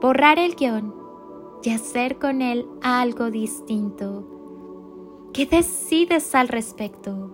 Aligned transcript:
borrar 0.00 0.38
el 0.38 0.54
guion 0.54 0.94
y 1.62 1.70
hacer 1.70 2.18
con 2.18 2.42
él 2.42 2.68
algo 2.82 3.30
distinto. 3.30 4.24
¿Qué 5.32 5.46
decides 5.46 6.34
al 6.34 6.48
respecto? 6.48 7.30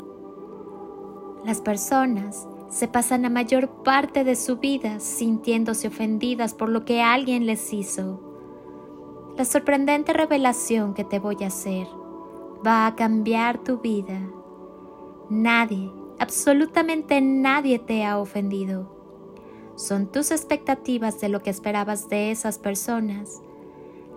Las 1.44 1.60
personas 1.60 2.48
se 2.68 2.88
pasan 2.88 3.22
la 3.22 3.30
mayor 3.30 3.68
parte 3.82 4.24
de 4.24 4.36
su 4.36 4.56
vida 4.56 5.00
sintiéndose 5.00 5.88
ofendidas 5.88 6.54
por 6.54 6.68
lo 6.68 6.84
que 6.84 7.02
alguien 7.02 7.46
les 7.46 7.72
hizo. 7.72 8.20
La 9.36 9.44
sorprendente 9.44 10.12
revelación 10.12 10.94
que 10.94 11.04
te 11.04 11.18
voy 11.18 11.36
a 11.42 11.48
hacer 11.48 11.86
va 12.66 12.86
a 12.86 12.94
cambiar 12.94 13.58
tu 13.58 13.78
vida. 13.78 14.20
Nadie, 15.28 15.90
absolutamente 16.18 17.20
nadie 17.20 17.78
te 17.78 18.04
ha 18.04 18.18
ofendido 18.18 19.01
son 19.76 20.06
tus 20.06 20.30
expectativas 20.30 21.20
de 21.20 21.28
lo 21.28 21.42
que 21.42 21.50
esperabas 21.50 22.08
de 22.08 22.30
esas 22.30 22.58
personas 22.58 23.42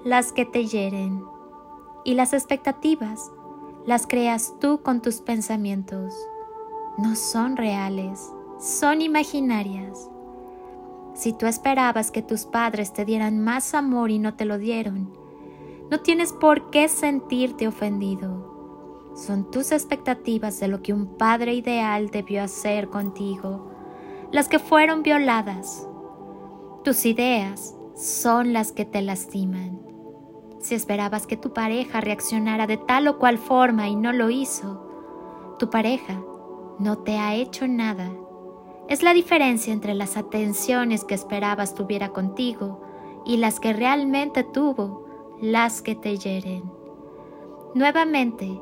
las 0.06 0.32
que 0.32 0.46
te 0.46 0.66
hieren. 0.66 1.24
Y 2.04 2.14
las 2.14 2.34
expectativas 2.34 3.32
las 3.88 4.06
creas 4.06 4.54
tú 4.60 4.82
con 4.84 5.02
tus 5.02 5.22
pensamientos. 5.22 6.14
No 6.98 7.16
son 7.16 7.58
reales, 7.58 8.32
son 8.60 9.02
imaginarias. 9.02 10.10
Si 11.16 11.34
tú 11.34 11.48
esperabas 11.48 12.12
que 12.12 12.22
tus 12.22 12.46
padres 12.46 12.94
te 12.94 13.04
dieran 13.04 13.44
más 13.44 13.74
amor 13.74 14.12
y 14.12 14.20
no 14.20 14.36
te 14.36 14.46
lo 14.46 14.60
dieron, 14.60 15.12
no 15.90 16.00
tienes 16.02 16.34
por 16.34 16.70
qué 16.70 16.88
sentirte 16.88 17.68
ofendido. 17.68 18.54
Son 19.16 19.50
tus 19.50 19.72
expectativas 19.72 20.60
de 20.60 20.68
lo 20.68 20.84
que 20.84 20.94
un 20.94 21.18
padre 21.18 21.54
ideal 21.54 22.10
debió 22.10 22.44
hacer 22.44 22.90
contigo 22.90 23.75
las 24.32 24.48
que 24.48 24.60
fueron 24.60 25.04
violadas. 25.04 25.88
Tus 26.84 27.06
ideas 27.06 27.76
son 27.96 28.54
las 28.54 28.72
que 28.72 28.86
te 28.86 29.02
lastiman. 29.02 29.82
Si 30.60 30.76
esperabas 30.76 31.28
que 31.28 31.38
tu 31.38 31.54
pareja 31.54 32.02
reaccionara 32.02 32.68
de 32.68 32.78
tal 32.78 33.08
o 33.08 33.20
cual 33.20 33.38
forma 33.38 33.88
y 33.88 33.96
no 33.96 34.14
lo 34.14 34.30
hizo, 34.30 35.56
tu 35.60 35.70
pareja 35.70 36.22
no 36.80 36.98
te 37.00 37.18
ha 37.18 37.36
hecho 37.36 37.68
nada. 37.68 38.12
Es 38.88 39.02
la 39.02 39.14
diferencia 39.14 39.74
entre 39.74 39.94
las 39.94 40.18
atenciones 40.18 41.04
que 41.04 41.16
esperabas 41.16 41.74
tuviera 41.74 42.10
contigo 42.10 42.82
y 43.26 43.38
las 43.38 43.60
que 43.60 43.74
realmente 43.74 44.44
tuvo, 44.44 45.06
las 45.42 45.82
que 45.82 45.96
te 45.96 46.18
hieren. 46.18 46.64
Nuevamente, 47.74 48.60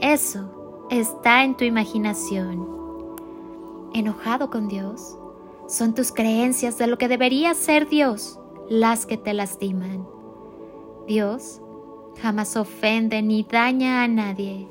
eso 0.00 0.86
está 0.90 1.44
en 1.44 1.56
tu 1.56 1.64
imaginación 1.64 2.83
enojado 3.94 4.50
con 4.50 4.68
Dios. 4.68 5.16
Son 5.66 5.94
tus 5.94 6.12
creencias 6.12 6.76
de 6.76 6.86
lo 6.86 6.98
que 6.98 7.08
debería 7.08 7.54
ser 7.54 7.88
Dios 7.88 8.38
las 8.68 9.06
que 9.06 9.16
te 9.16 9.32
lastiman. 9.32 10.06
Dios 11.06 11.60
jamás 12.20 12.56
ofende 12.56 13.22
ni 13.22 13.44
daña 13.44 14.02
a 14.02 14.08
nadie. 14.08 14.68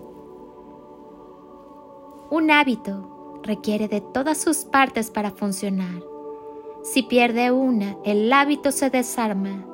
Un 2.29 2.51
hábito 2.51 3.39
requiere 3.43 3.87
de 3.87 4.01
todas 4.01 4.37
sus 4.37 4.65
partes 4.65 5.09
para 5.09 5.31
funcionar. 5.31 6.03
Si 6.83 7.03
pierde 7.03 7.51
una, 7.51 7.97
el 8.03 8.31
hábito 8.33 8.71
se 8.71 8.89
desarma. 8.89 9.65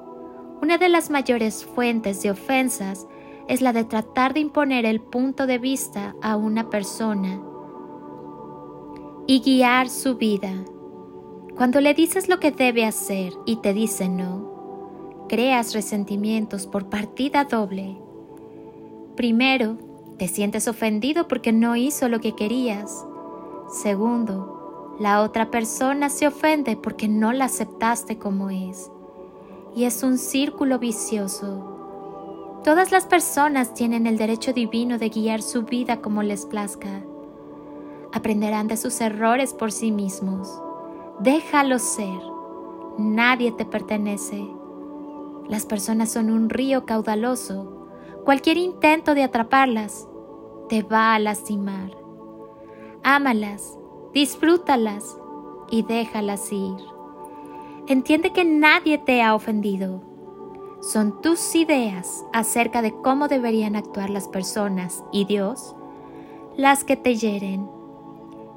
Una 0.62 0.78
de 0.78 0.90
las 0.90 1.10
mayores 1.10 1.66
fuentes 1.66 2.22
de 2.22 2.32
ofensas 2.32 3.08
es 3.48 3.62
la 3.62 3.74
de 3.74 3.84
tratar 3.84 4.34
de 4.34 4.42
imponer 4.42 4.86
el 4.86 5.02
punto 5.02 5.48
de 5.48 5.58
vista 5.58 6.16
a 6.22 6.36
una 6.36 6.70
persona 6.70 7.42
y 9.30 9.42
guiar 9.42 9.90
su 9.90 10.16
vida. 10.16 10.52
Cuando 11.56 11.82
le 11.82 11.94
dices 11.94 12.30
lo 12.30 12.40
que 12.40 12.50
debe 12.50 12.84
hacer 12.84 13.32
y 13.46 13.58
te 13.58 13.76
dice 13.76 14.10
no, 14.10 15.28
creas 15.30 15.76
resentimientos 15.76 16.66
por 16.66 16.90
partida 16.90 17.44
doble. 17.44 17.96
Primero, 19.16 19.78
te 20.18 20.28
sientes 20.28 20.68
ofendido 20.68 21.28
porque 21.28 21.52
no 21.52 21.76
hizo 21.76 22.10
lo 22.10 22.20
que 22.22 22.34
querías. 22.34 23.06
Segundo, 23.84 24.96
la 25.00 25.22
otra 25.22 25.52
persona 25.52 26.10
se 26.10 26.26
ofende 26.26 26.76
porque 26.76 27.08
no 27.08 27.32
la 27.32 27.46
aceptaste 27.46 28.18
como 28.18 28.50
es. 28.50 28.90
Y 29.76 29.84
es 29.84 30.02
un 30.02 30.18
círculo 30.18 30.80
vicioso. 30.80 32.62
Todas 32.64 32.92
las 32.92 33.06
personas 33.06 33.76
tienen 33.76 34.08
el 34.08 34.18
derecho 34.18 34.54
divino 34.54 34.98
de 34.98 35.10
guiar 35.10 35.44
su 35.44 35.66
vida 35.66 36.02
como 36.02 36.24
les 36.24 36.48
plazca 36.48 37.04
aprenderán 38.14 38.68
de 38.68 38.78
sus 38.78 39.00
errores 39.02 39.54
por 39.54 39.72
sí 39.72 39.92
mismos. 39.92 40.62
Déjalos 41.20 41.82
ser. 41.82 42.20
Nadie 42.98 43.52
te 43.52 43.66
pertenece. 43.66 44.48
Las 45.48 45.66
personas 45.66 46.12
son 46.12 46.30
un 46.30 46.50
río 46.50 46.86
caudaloso. 46.86 47.88
Cualquier 48.26 48.58
intento 48.58 49.16
de 49.16 49.24
atraparlas 49.24 50.08
te 50.68 50.84
va 50.84 51.16
a 51.16 51.20
lastimar. 51.20 51.92
Ámalas, 53.04 53.78
disfrútalas 54.14 55.18
y 55.72 55.84
déjalas 55.84 56.52
ir. 56.52 56.78
Entiende 57.88 58.32
que 58.32 58.46
nadie 58.46 58.98
te 58.98 59.24
ha 59.24 59.34
ofendido. 59.34 60.02
Son 60.82 61.22
tus 61.22 61.56
ideas 61.56 62.26
acerca 62.32 62.82
de 62.82 62.94
cómo 62.94 63.28
deberían 63.28 63.76
actuar 63.76 64.10
las 64.10 64.28
personas 64.28 65.04
y 65.12 65.26
Dios 65.26 65.76
las 66.56 66.84
que 66.84 66.98
te 66.98 67.16
hieren 67.16 67.79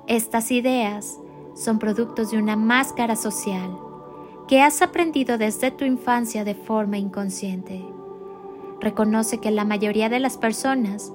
estas 0.06 0.50
ideas 0.50 1.18
son 1.54 1.78
productos 1.78 2.30
de 2.30 2.38
una 2.38 2.56
máscara 2.56 3.16
social 3.16 3.78
que 4.48 4.60
has 4.60 4.82
aprendido 4.82 5.38
desde 5.38 5.70
tu 5.70 5.84
infancia 5.84 6.44
de 6.44 6.54
forma 6.54 6.98
inconsciente. 6.98 7.84
Reconoce 8.80 9.38
que 9.38 9.50
la 9.50 9.64
mayoría 9.64 10.08
de 10.08 10.18
las 10.18 10.36
personas 10.36 11.12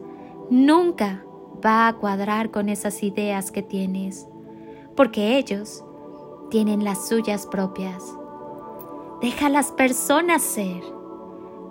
nunca 0.49 1.23
va 1.63 1.87
a 1.87 1.93
cuadrar 1.93 2.49
con 2.49 2.69
esas 2.69 3.03
ideas 3.03 3.51
que 3.51 3.61
tienes, 3.61 4.27
porque 4.95 5.37
ellos 5.37 5.83
tienen 6.49 6.83
las 6.83 7.07
suyas 7.09 7.45
propias. 7.45 8.03
Deja 9.21 9.47
a 9.47 9.49
las 9.49 9.71
personas 9.71 10.41
ser. 10.41 10.81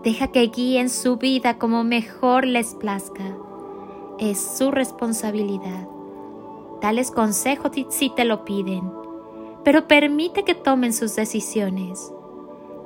Deja 0.03 0.29
que 0.29 0.47
guíen 0.49 0.91
su 0.91 1.17
vida 1.17 1.59
como 1.59 1.83
mejor 1.83 2.47
les 2.47 2.75
plazca. 2.75 3.37
Es 4.19 4.39
su 4.39 4.71
responsabilidad. 4.71 5.96
Dales 6.81 7.11
consejos 7.11 7.73
si 7.89 8.11
te 8.11 8.25
lo 8.25 8.45
piden, 8.45 8.93
pero 9.65 9.89
permite 9.89 10.45
que 10.45 10.55
tomen 10.55 10.93
sus 10.93 11.17
decisiones. 11.17 12.13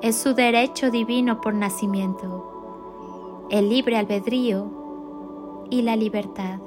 Es 0.00 0.16
su 0.16 0.32
derecho 0.34 0.90
divino 0.90 1.40
por 1.40 1.54
nacimiento, 1.54 3.46
el 3.50 3.68
libre 3.68 3.96
albedrío 3.98 5.66
y 5.70 5.82
la 5.82 5.96
libertad. 5.96 6.60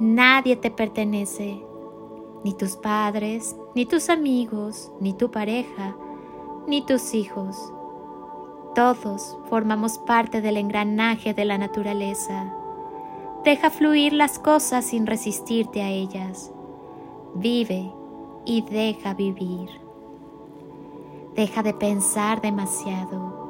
Nadie 0.00 0.56
te 0.56 0.70
pertenece, 0.70 1.62
ni 2.44 2.52
tus 2.52 2.76
padres, 2.76 3.56
ni 3.74 3.86
tus 3.86 4.10
amigos, 4.10 4.92
ni 5.00 5.12
tu 5.12 5.30
pareja, 5.30 5.96
ni 6.66 6.84
tus 6.84 7.14
hijos. 7.14 7.72
Todos 8.74 9.36
formamos 9.48 9.98
parte 9.98 10.40
del 10.40 10.56
engranaje 10.56 11.32
de 11.32 11.44
la 11.44 11.58
naturaleza 11.58 12.57
Deja 13.48 13.70
fluir 13.70 14.12
las 14.12 14.38
cosas 14.38 14.84
sin 14.84 15.06
resistirte 15.06 15.80
a 15.80 15.88
ellas. 15.88 16.52
Vive 17.34 17.90
y 18.44 18.60
deja 18.60 19.14
vivir. 19.14 19.70
Deja 21.34 21.62
de 21.62 21.72
pensar 21.72 22.42
demasiado. 22.42 23.48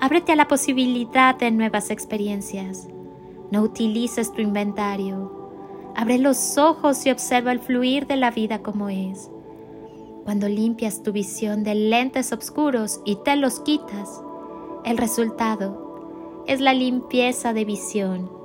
Ábrete 0.00 0.32
a 0.32 0.34
la 0.36 0.48
posibilidad 0.48 1.36
de 1.36 1.52
nuevas 1.52 1.92
experiencias. 1.92 2.88
No 3.52 3.62
utilices 3.62 4.32
tu 4.32 4.42
inventario. 4.42 5.92
Abre 5.94 6.18
los 6.18 6.58
ojos 6.58 7.06
y 7.06 7.12
observa 7.12 7.52
el 7.52 7.60
fluir 7.60 8.08
de 8.08 8.16
la 8.16 8.32
vida 8.32 8.64
como 8.64 8.88
es. 8.88 9.30
Cuando 10.24 10.48
limpias 10.48 11.04
tu 11.04 11.12
visión 11.12 11.62
de 11.62 11.76
lentes 11.76 12.32
oscuros 12.32 13.00
y 13.04 13.14
te 13.22 13.36
los 13.36 13.60
quitas, 13.60 14.20
el 14.84 14.98
resultado 14.98 16.42
es 16.48 16.60
la 16.60 16.74
limpieza 16.74 17.52
de 17.52 17.64
visión 17.64 18.35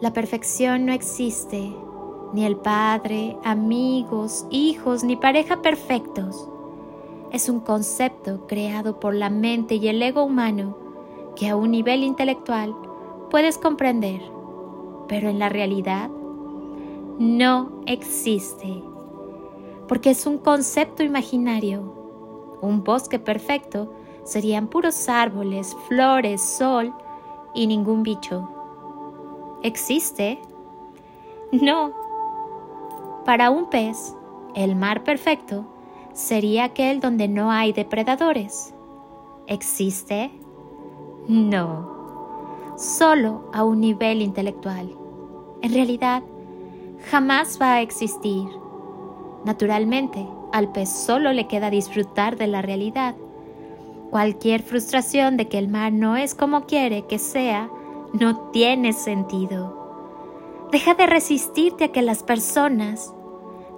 la 0.00 0.12
perfección 0.12 0.86
no 0.86 0.92
existe, 0.92 1.72
ni 2.32 2.44
el 2.44 2.56
padre, 2.56 3.36
amigos, 3.44 4.44
hijos, 4.50 5.04
ni 5.04 5.16
pareja 5.16 5.62
perfectos. 5.62 6.48
es 7.30 7.48
un 7.48 7.58
concepto 7.58 8.46
creado 8.46 9.00
por 9.00 9.12
la 9.12 9.28
mente 9.28 9.74
y 9.74 9.88
el 9.88 10.00
ego 10.00 10.22
humano 10.22 10.76
que 11.34 11.48
a 11.48 11.56
un 11.56 11.72
nivel 11.72 12.04
intelectual 12.04 12.74
puedes 13.28 13.58
comprender, 13.58 14.22
pero 15.08 15.28
en 15.28 15.40
la 15.40 15.48
realidad 15.48 16.10
no 17.18 17.82
existe, 17.86 18.82
porque 19.88 20.10
es 20.10 20.26
un 20.26 20.38
concepto 20.38 21.02
imaginario. 21.02 22.58
Un 22.60 22.84
bosque 22.84 23.18
perfecto 23.18 23.92
serían 24.24 24.68
puros 24.68 25.08
árboles, 25.08 25.76
flores, 25.88 26.40
sol 26.40 26.92
y 27.52 27.66
ningún 27.66 28.02
bicho. 28.02 28.63
¿Existe? 29.64 30.38
No. 31.50 31.92
Para 33.24 33.50
un 33.50 33.68
pez, 33.68 34.14
el 34.54 34.76
mar 34.76 35.02
perfecto 35.02 35.66
sería 36.12 36.64
aquel 36.64 37.00
donde 37.00 37.26
no 37.26 37.50
hay 37.50 37.72
depredadores. 37.72 38.72
¿Existe? 39.48 40.30
No. 41.26 42.76
Solo 42.76 43.50
a 43.52 43.64
un 43.64 43.80
nivel 43.80 44.22
intelectual. 44.22 44.96
En 45.62 45.74
realidad, 45.74 46.22
jamás 47.10 47.58
va 47.60 47.72
a 47.74 47.80
existir. 47.80 48.46
Naturalmente, 49.44 50.24
al 50.52 50.70
pez 50.70 50.88
solo 50.90 51.32
le 51.32 51.48
queda 51.48 51.70
disfrutar 51.70 52.36
de 52.36 52.46
la 52.46 52.62
realidad 52.62 53.16
Cualquier 54.14 54.62
frustración 54.62 55.36
de 55.36 55.48
que 55.48 55.58
el 55.58 55.66
mar 55.66 55.92
no 55.92 56.16
es 56.16 56.36
como 56.36 56.66
quiere 56.66 57.02
que 57.02 57.18
sea, 57.18 57.68
no 58.14 58.50
tiene 58.50 58.94
sentido. 58.94 60.66
Deja 60.72 60.94
de 60.94 61.06
resistirte 61.06 61.84
a 61.84 61.92
que 61.92 62.00
las 62.00 62.22
personas 62.22 63.12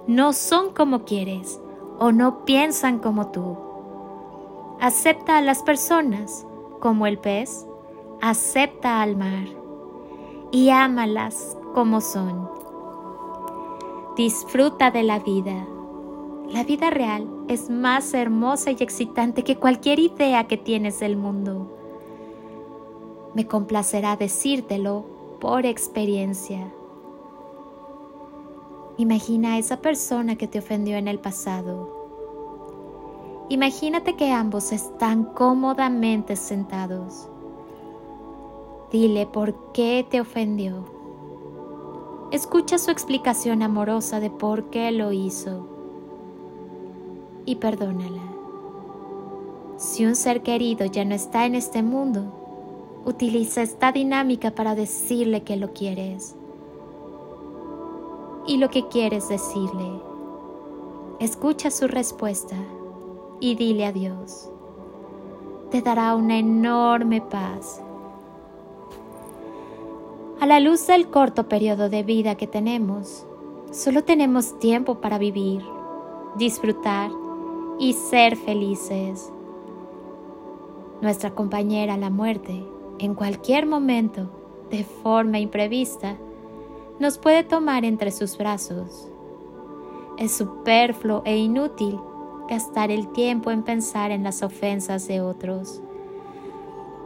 no 0.07 0.31
son 0.31 0.73
como 0.73 1.03
quieres 1.03 1.59
o 1.99 2.13
no 2.13 2.45
piensan 2.45 2.99
como 2.99 3.31
tú. 3.31 3.57
Acepta 4.79 5.37
a 5.37 5.41
las 5.41 5.61
personas 5.63 6.47
como 6.79 7.05
el 7.05 7.17
pez, 7.17 7.67
acepta 8.21 9.01
al 9.01 9.17
mar 9.17 9.47
y 10.51 10.69
ámalas 10.69 11.57
como 11.73 11.99
son. 11.99 12.49
Disfruta 14.15 14.91
de 14.91 15.03
la 15.03 15.19
vida 15.19 15.67
la 16.49 16.63
vida 16.63 16.89
real 16.89 17.27
es 17.49 17.69
más 17.69 18.13
hermosa 18.13 18.71
y 18.71 18.77
excitante 18.79 19.43
que 19.43 19.57
cualquier 19.57 19.99
idea 19.99 20.47
que 20.47 20.55
tienes 20.55 21.01
del 21.01 21.17
mundo. 21.17 21.76
Me 23.37 23.45
complacerá 23.45 24.15
decírtelo 24.15 25.05
por 25.39 25.67
experiencia. 25.67 26.73
Imagina 28.97 29.53
a 29.53 29.57
esa 29.59 29.77
persona 29.77 30.37
que 30.37 30.47
te 30.47 30.57
ofendió 30.57 30.97
en 30.97 31.07
el 31.07 31.19
pasado. 31.19 31.87
Imagínate 33.49 34.15
que 34.15 34.31
ambos 34.31 34.71
están 34.71 35.23
cómodamente 35.23 36.35
sentados. 36.35 37.29
Dile 38.91 39.27
por 39.27 39.71
qué 39.71 40.03
te 40.09 40.19
ofendió. 40.19 40.85
Escucha 42.31 42.79
su 42.79 42.89
explicación 42.89 43.61
amorosa 43.61 44.19
de 44.19 44.31
por 44.31 44.71
qué 44.71 44.91
lo 44.91 45.11
hizo 45.11 45.67
y 47.45 47.57
perdónala. 47.57 48.23
Si 49.75 50.07
un 50.07 50.15
ser 50.15 50.41
querido 50.41 50.87
ya 50.87 51.05
no 51.05 51.13
está 51.13 51.45
en 51.45 51.53
este 51.53 51.83
mundo, 51.83 52.45
utiliza 53.07 53.61
esta 53.61 53.93
dinámica 53.93 54.51
para 54.51 54.75
decirle 54.75 55.43
que 55.43 55.55
lo 55.55 55.71
quieres 55.71 56.35
y 58.45 58.57
lo 58.57 58.69
que 58.69 58.89
quieres 58.89 59.29
decirle. 59.29 60.01
Escucha 61.21 61.71
su 61.71 61.87
respuesta 61.87 62.57
y 63.39 63.55
dile 63.55 63.85
adiós. 63.85 64.51
Te 65.71 65.81
dará 65.81 66.15
una 66.15 66.37
enorme 66.37 67.21
paz. 67.21 67.81
A 70.41 70.45
la 70.45 70.59
luz 70.59 70.85
del 70.87 71.09
corto 71.09 71.47
periodo 71.47 71.89
de 71.89 72.03
vida 72.03 72.35
que 72.35 72.45
tenemos, 72.45 73.25
solo 73.71 74.03
tenemos 74.03 74.59
tiempo 74.59 74.99
para 74.99 75.17
vivir, 75.17 75.63
disfrutar 76.35 77.09
y 77.79 77.93
ser 77.93 78.35
felices. 78.35 79.31
Nuestra 81.01 81.31
compañera 81.31 81.95
la 81.95 82.09
muerte, 82.09 82.65
en 82.99 83.13
cualquier 83.13 83.65
momento, 83.65 84.29
de 84.69 84.83
forma 84.83 85.39
imprevista, 85.39 86.17
nos 86.99 87.17
puede 87.17 87.43
tomar 87.43 87.85
entre 87.85 88.11
sus 88.11 88.37
brazos. 88.37 89.07
Es 90.17 90.35
superfluo 90.35 91.21
e 91.25 91.37
inútil 91.37 91.99
gastar 92.49 92.91
el 92.91 93.11
tiempo 93.11 93.51
en 93.51 93.63
pensar 93.63 94.11
en 94.11 94.23
las 94.23 94.41
ofensas 94.41 95.07
de 95.07 95.21
otros. 95.21 95.81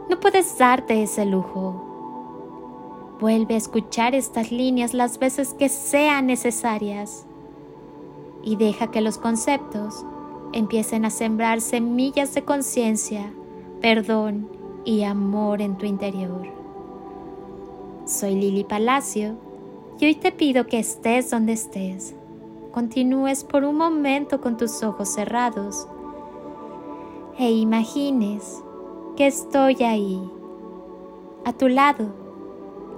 No 0.08 0.18
puedes 0.18 0.56
darte 0.56 1.02
ese 1.02 1.26
lujo. 1.26 1.88
Vuelve 3.20 3.54
a 3.54 3.58
escuchar 3.58 4.14
estas 4.14 4.50
líneas 4.50 4.94
las 4.94 5.18
veces 5.18 5.54
que 5.54 5.68
sean 5.68 6.26
necesarias 6.26 7.26
y 8.42 8.56
deja 8.56 8.90
que 8.90 9.00
los 9.00 9.18
conceptos 9.18 10.04
empiecen 10.52 11.04
a 11.04 11.10
sembrar 11.10 11.60
semillas 11.60 12.34
de 12.34 12.44
conciencia, 12.44 13.32
perdón 13.80 14.61
y 14.84 15.04
amor 15.04 15.62
en 15.62 15.76
tu 15.76 15.86
interior. 15.86 16.42
Soy 18.04 18.34
Lili 18.34 18.64
Palacio 18.64 19.36
y 19.98 20.06
hoy 20.06 20.14
te 20.16 20.32
pido 20.32 20.66
que 20.66 20.78
estés 20.78 21.30
donde 21.30 21.52
estés. 21.52 22.14
Continúes 22.72 23.44
por 23.44 23.64
un 23.64 23.76
momento 23.76 24.40
con 24.40 24.56
tus 24.56 24.82
ojos 24.82 25.08
cerrados 25.10 25.86
e 27.38 27.50
imagines 27.50 28.62
que 29.16 29.26
estoy 29.26 29.82
ahí, 29.84 30.20
a 31.44 31.52
tu 31.52 31.68
lado, 31.68 32.06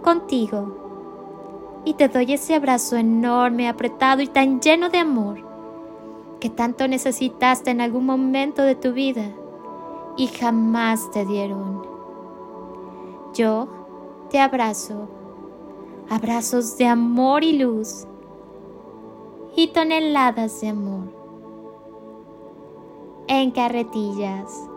contigo, 0.02 1.82
y 1.84 1.94
te 1.94 2.08
doy 2.08 2.32
ese 2.32 2.54
abrazo 2.54 2.96
enorme, 2.96 3.69
apretado 3.69 4.22
y 4.22 4.26
tan 4.26 4.60
lleno 4.60 4.88
de 4.88 4.98
amor 4.98 5.44
que 6.40 6.50
tanto 6.50 6.88
necesitaste 6.88 7.70
en 7.70 7.81
algún 7.81 8.06
momento 8.06 8.62
de 8.62 8.75
tu 8.75 8.92
vida 8.92 9.34
y 10.16 10.28
jamás 10.28 11.11
te 11.11 11.25
dieron. 11.25 11.82
Yo 13.34 13.69
te 14.31 14.38
abrazo, 14.40 15.08
abrazos 16.08 16.76
de 16.76 16.87
amor 16.87 17.43
y 17.44 17.58
luz 17.58 18.06
y 19.56 19.69
toneladas 19.69 20.61
de 20.61 20.69
amor 20.69 21.25
en 23.27 23.50
carretillas. 23.50 24.69